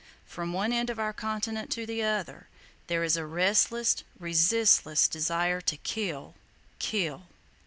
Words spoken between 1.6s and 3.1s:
to the other, there